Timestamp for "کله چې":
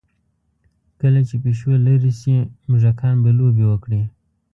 0.99-1.35